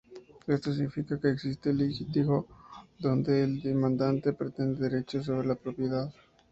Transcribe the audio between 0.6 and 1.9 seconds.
significa que existe un